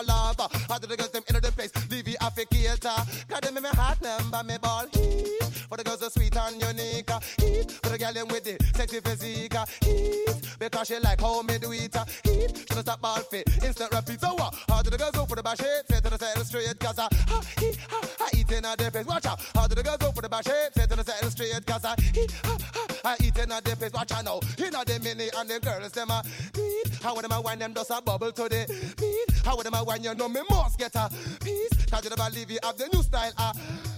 is 0.00 0.06
palava. 0.06 0.80
Do 0.80 0.86
the 0.86 0.96
girls 0.96 1.10
them 1.10 1.22
into 1.26 1.40
the 1.40 1.52
place? 1.52 1.72
Leave 1.90 2.08
it 2.08 2.18
afficator. 2.20 3.28
Cause 3.28 3.40
them 3.40 3.56
in 3.56 3.62
me 3.62 3.68
heart 3.70 4.00
number 4.02 4.42
me 4.44 4.58
ball 4.58 4.86
heat. 4.92 5.42
For 5.68 5.76
the 5.76 5.84
girls 5.84 6.00
so 6.00 6.08
sweet 6.08 6.36
and 6.36 6.60
unique. 6.60 7.10
Heat. 7.38 7.70
For 7.82 7.90
the 7.90 7.98
girl 7.98 8.12
them 8.12 8.28
with 8.28 8.44
the 8.44 8.56
sexy 8.74 9.00
physique. 9.00 9.54
Heat. 9.82 10.58
Because 10.58 10.88
she 10.88 10.98
like 10.98 11.20
how 11.20 11.42
me 11.42 11.58
do 11.58 11.72
it. 11.72 11.94
Heat. 12.24 12.56
She 12.56 12.74
don't 12.74 12.82
stop 12.82 13.00
ball 13.00 13.18
fit. 13.30 13.48
Instant 13.64 13.92
repeat. 13.92 14.20
So 14.20 14.34
what? 14.34 14.54
How 14.68 14.82
the 14.82 14.96
girls 14.96 15.12
go 15.12 15.26
for 15.26 15.36
the 15.36 15.42
bash 15.42 15.58
shape? 15.58 15.86
Say 15.90 16.00
to 16.00 16.10
the 16.10 16.18
side 16.18 16.46
straight. 16.46 16.78
Cause 16.78 16.98
I, 16.98 17.08
I, 17.28 17.42
eat, 17.62 17.78
I, 17.90 18.08
I 18.20 18.28
eat 18.36 18.52
in 18.52 18.64
a 18.64 18.76
day 18.76 18.90
place. 18.90 19.06
Watch 19.06 19.26
out. 19.26 19.40
How 19.54 19.66
the 19.66 19.82
girls 19.82 19.98
go 19.98 20.12
for 20.12 20.22
the 20.22 20.28
bash 20.28 20.44
shape? 20.44 20.72
Say 20.74 20.86
to 20.86 20.96
the 20.96 21.04
side 21.04 21.30
straight. 21.32 21.66
Cause 21.66 21.84
I, 21.84 21.94
eat, 22.14 22.32
I, 22.44 22.58
I, 23.04 23.12
I 23.12 23.16
eat 23.20 23.38
in 23.38 23.52
a 23.52 23.60
day 23.60 23.74
place. 23.74 23.92
Watch 23.92 24.12
out 24.12 24.24
now. 24.24 24.40
You 24.56 24.70
know 24.70 24.84
the 24.84 25.00
mini 25.00 25.28
and 25.36 25.48
the 25.48 25.60
girls 25.60 25.92
them 25.92 26.10
a 26.10 26.22
beat. 26.54 27.02
How 27.02 27.14
when 27.14 27.22
them 27.22 27.32
a 27.32 27.40
wine 27.40 27.58
them 27.58 27.74
just 27.74 27.90
a 27.90 28.00
bubble 28.00 28.32
to 28.32 28.48
the 28.48 28.94
beat. 28.98 29.07
How 29.48 29.56
when 29.56 29.64
them 29.64 29.72
a 29.76 29.82
wine 29.82 30.04
you 30.04 30.14
know 30.14 30.28
me 30.28 30.42
must 30.50 30.78
get 30.78 30.94
a 30.94 31.08
piece. 31.42 31.86
Cause 31.90 32.04
you 32.04 32.10
never 32.10 32.30
leave 32.34 32.50
you 32.50 32.58
have 32.62 32.76
the 32.76 32.86
new 32.92 33.02
style. 33.02 33.32
Uh, 33.38 33.54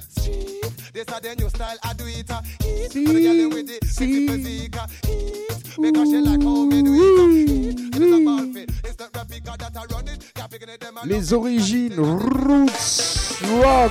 street. 0.07 0.63
This 0.95 1.09
are 1.09 1.19
the 1.21 1.35
new 1.35 1.49
style. 1.49 1.77
I 1.83 1.93
do 1.93 2.05
it. 2.07 2.31
Uh, 2.31 2.41
eat. 2.65 2.93
For 2.93 3.13
the 3.13 3.21
girl 3.21 3.37
them 3.37 3.51
with 3.51 3.67
the 3.67 3.85
sexy 3.85 4.29
physique. 4.29 4.77
uh, 4.77 4.87
Eat. 5.09 5.77
Because 5.83 6.09
she 6.09 6.19
like 6.19 6.41
how 6.41 6.65
me 6.67 6.83
do 6.85 6.95
it. 6.95 7.19
uh, 7.19 7.29
Eat. 7.53 7.97
It 7.97 8.01
is 8.03 8.13
a 8.13 8.25
ball 8.25 8.47
fit. 8.53 8.71
It's 8.85 8.95
the 8.95 9.09
replica 9.13 9.57
that 9.59 9.77
I 9.77 9.85
run 9.93 10.07
it. 10.07 10.33
Can't 10.37 10.51
picking 10.53 10.69
it 10.69 10.81
them 10.81 10.99
a 11.03 11.07
Les 11.07 11.33
origines 11.33 11.97
roots, 11.99 13.43
rock, 13.43 13.91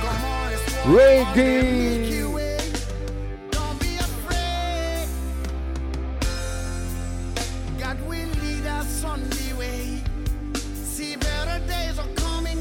reggae. 0.86 2.29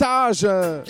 Message 0.00 0.44
euh, 0.44 0.80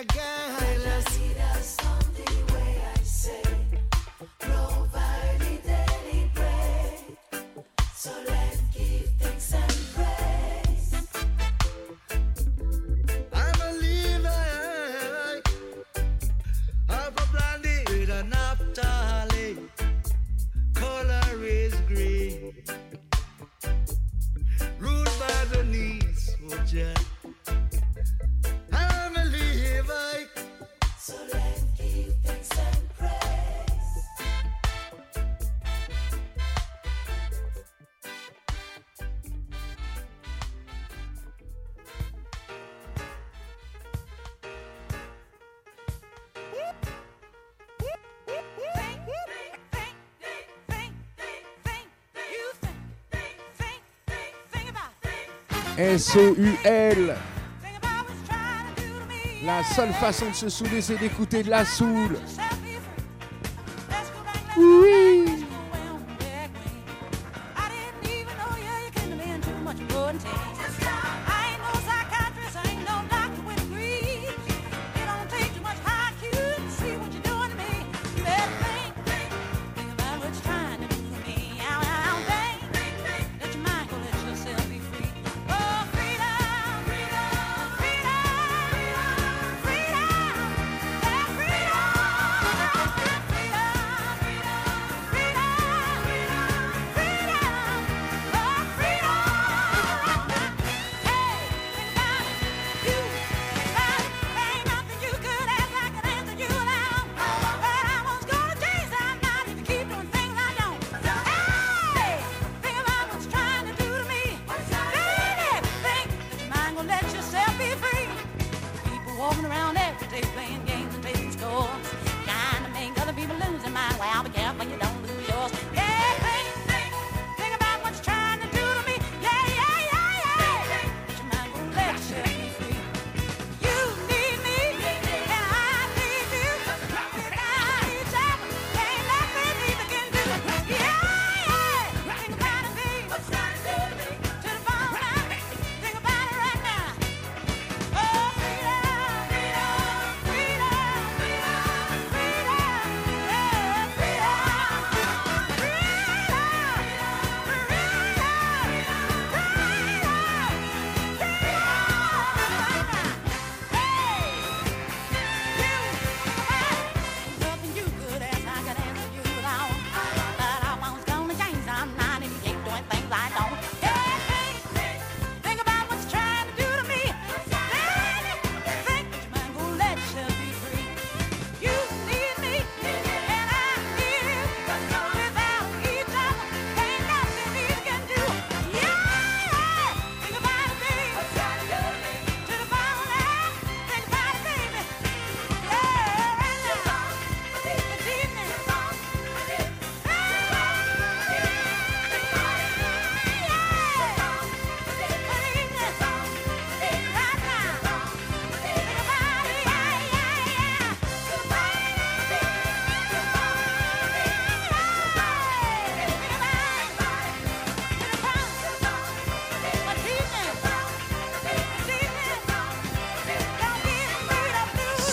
again. 0.00 0.35
S-O-U-L. 55.78 57.14
La 59.44 59.62
seule 59.62 59.92
façon 59.92 60.30
de 60.30 60.34
se 60.34 60.48
saouler, 60.48 60.80
c'est 60.80 60.98
d'écouter 60.98 61.42
de 61.42 61.50
la 61.50 61.66
soul. 61.66 62.16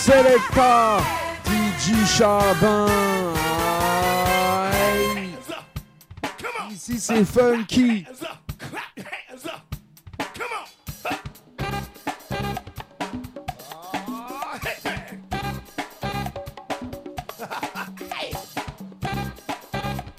Selecta, 0.04 0.98
DJ 1.46 2.06
Charbin. 2.06 2.88
Ici 6.70 7.00
c'est 7.00 7.24
funky. 7.24 8.06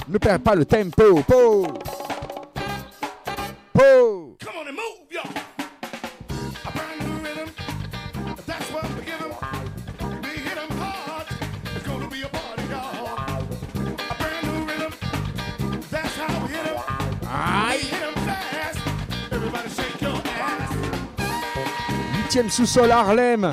Ne 0.08 0.18
perds 0.18 0.40
pas 0.40 0.54
le 0.54 0.64
tempo. 0.64 1.22
Po. 1.28 1.83
Sous-sol 22.48 22.90
Harlem. 22.90 23.52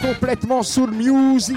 Complètement 0.00 0.62
soul 0.62 0.92
music. 0.92 1.56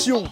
production. 0.00 0.24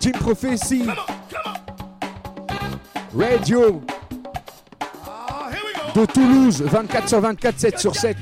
Team 0.00 0.12
Prophecy. 0.12 0.86
Radio. 3.14 3.82
De 5.94 6.06
Toulouse, 6.06 6.62
24 6.62 7.08
sur 7.08 7.20
24, 7.20 7.58
7 7.58 7.78
sur 7.78 7.96
7. 7.96 8.16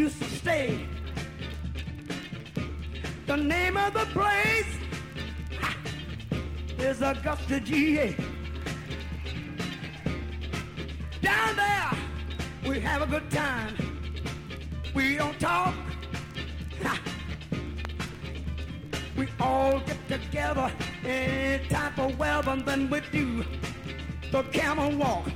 Used 0.00 0.18
to 0.18 0.30
stay. 0.42 0.86
The 3.26 3.36
name 3.36 3.76
of 3.76 3.92
the 3.92 4.06
place 4.18 4.72
ha, 5.60 5.76
is 6.78 7.02
Augusta, 7.02 7.60
GA. 7.60 8.16
Down 11.20 11.50
there, 11.54 11.90
we 12.66 12.80
have 12.80 13.02
a 13.02 13.06
good 13.14 13.30
time. 13.30 13.74
We 14.94 15.16
don't 15.16 15.38
talk. 15.38 15.74
Ha. 16.82 16.98
We 19.18 19.28
all 19.38 19.80
get 19.80 20.00
together 20.08 20.72
any 21.04 21.68
type 21.68 21.98
of 21.98 22.18
weather, 22.18 22.56
then 22.64 22.88
we 22.88 23.00
do 23.12 23.44
the 24.32 24.42
camel 24.44 24.96
walk. 24.96 25.28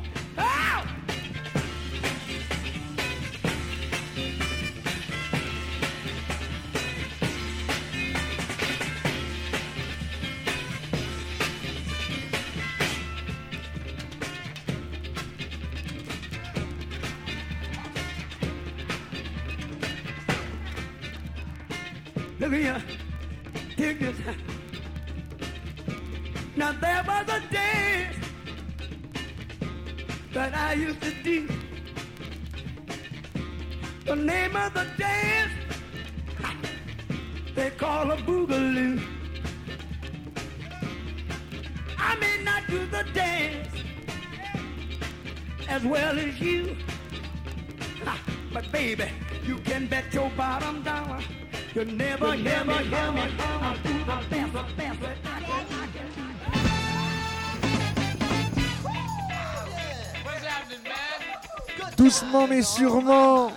Sûrement. 62.64 63.52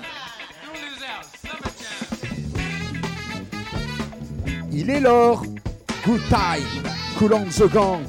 Il 4.71 4.89
est 4.89 4.99
l'or. 4.99 5.43
Good 6.05 6.21
time. 6.29 6.91
Cool 7.17 7.33
on 7.33 7.45
the 7.45 7.71
gang. 7.71 8.03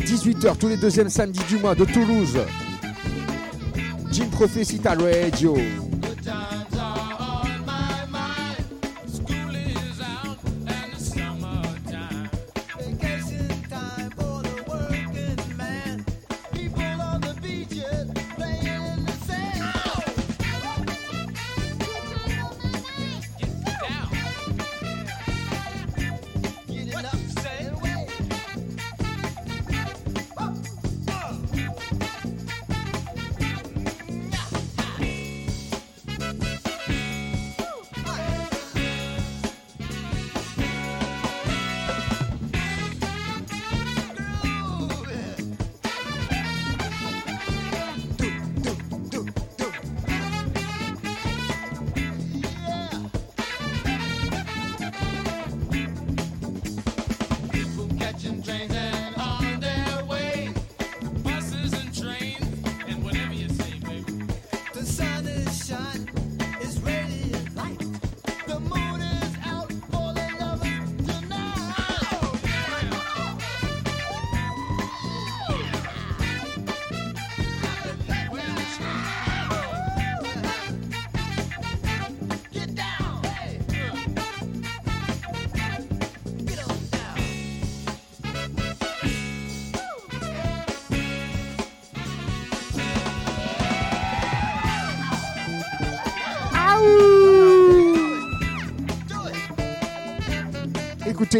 18h 0.00 0.56
tous 0.58 0.68
les 0.68 0.76
deuxièmes 0.76 1.08
samedis 1.08 1.44
du 1.48 1.56
mois 1.56 1.74
de 1.74 1.84
Toulouse. 1.84 2.38
Jim 4.10 4.28
Prophecy 4.30 4.80
Radio. 4.84 5.56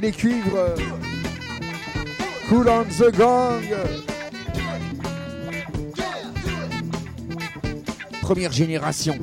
Les 0.01 0.13
cuivres. 0.13 0.75
Cool 2.49 2.69
on 2.69 2.85
the 2.85 3.11
gang. 3.17 3.65
Première 8.21 8.53
génération. 8.53 9.19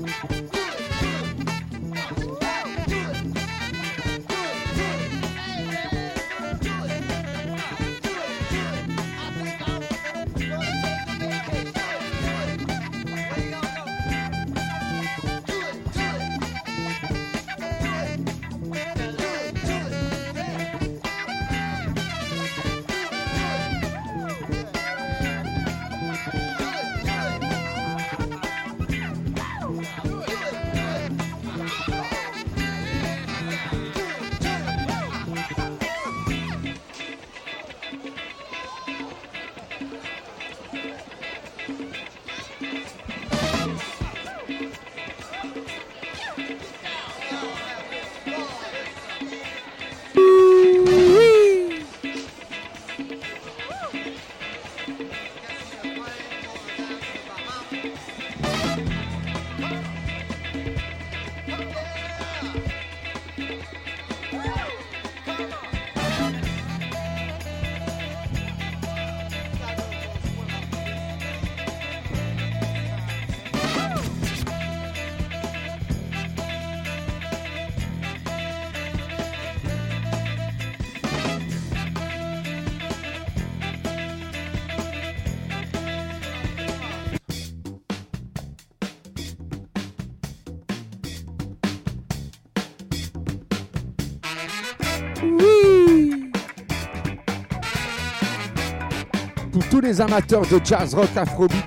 Les 99.86 100.02
amateurs 100.02 100.42
de 100.48 100.60
jazz 100.64 100.96
rock 100.96 101.16
afrobeat, 101.16 101.64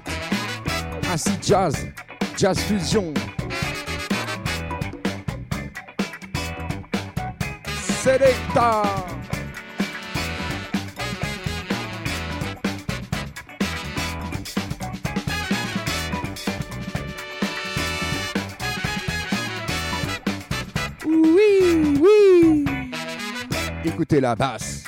ainsi 1.12 1.30
jazz, 1.40 1.86
jazz 2.36 2.58
fusion. 2.58 3.14
Selecta. 8.02 8.82
Oui, 21.06 21.98
oui. 22.00 22.64
Écoutez 23.84 24.20
la 24.20 24.34
basse. 24.34 24.87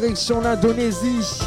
Direction 0.00 0.40
l'Indonésie. 0.40 1.40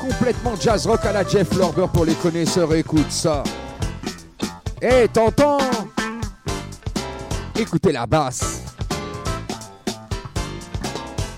Complètement 0.00 0.56
jazz 0.60 0.88
rock 0.88 1.04
à 1.04 1.12
la 1.12 1.24
Jeff 1.24 1.54
Lorber 1.56 1.86
pour 1.92 2.04
les 2.04 2.14
connaisseurs. 2.14 2.74
Écoute 2.74 3.12
ça. 3.12 3.44
Eh, 4.82 5.06
t'entends? 5.06 5.58
Écoutez 7.56 7.92
la 7.92 8.06
basse. 8.06 8.64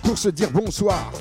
Pour 0.03 0.16
se 0.16 0.30
dire 0.30 0.51
bonsoir. 0.51 1.12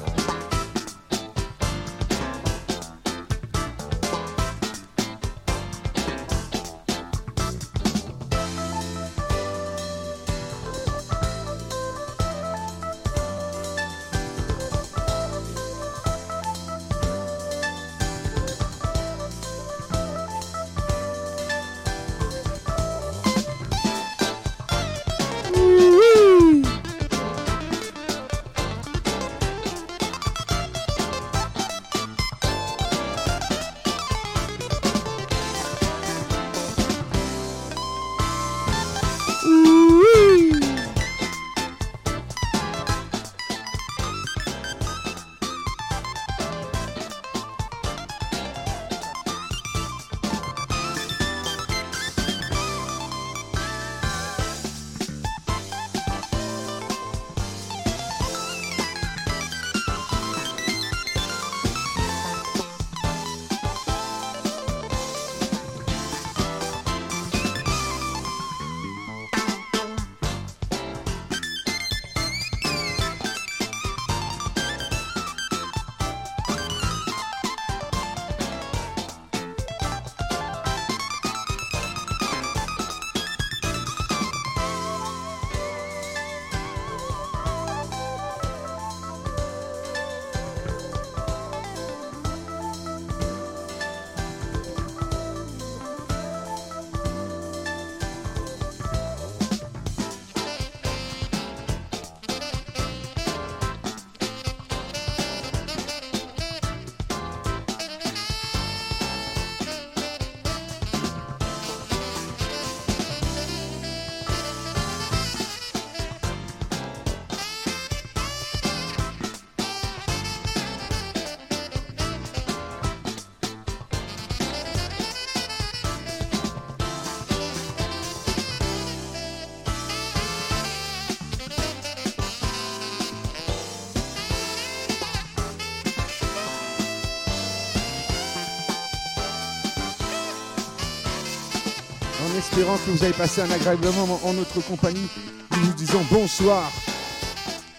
Que 142.56 142.92
vous 142.92 143.04
avez 143.04 143.12
passé 143.12 143.42
un 143.42 143.52
agréable 143.52 143.86
moment 143.88 144.20
en 144.24 144.32
notre 144.32 144.62
compagnie. 144.62 145.08
Nous 145.52 145.66
vous 145.66 145.74
disons 145.74 146.02
bonsoir. 146.10 146.72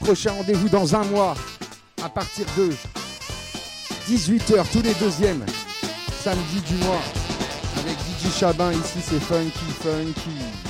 Prochain 0.00 0.32
rendez-vous 0.32 0.68
dans 0.68 0.94
un 0.94 1.04
mois 1.04 1.34
à 2.04 2.10
partir 2.10 2.44
de 2.58 2.70
18h 4.06 4.64
tous 4.70 4.82
les 4.82 4.92
deuxièmes 4.94 5.46
samedi 6.22 6.60
du 6.68 6.74
mois 6.84 7.00
avec 7.78 7.96
DJ 7.96 8.38
Chabin 8.38 8.72
ici 8.72 8.98
c'est 9.00 9.20
funky 9.20 9.64
funky. 9.82 10.65